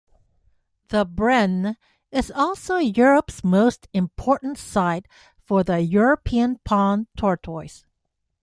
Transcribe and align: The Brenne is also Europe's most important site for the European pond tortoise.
The 0.87 1.05
Brenne 1.05 1.75
is 2.11 2.31
also 2.31 2.77
Europe's 2.77 3.43
most 3.43 3.87
important 3.93 4.57
site 4.57 5.07
for 5.45 5.63
the 5.63 5.79
European 5.81 6.57
pond 6.65 7.05
tortoise. 7.15 7.85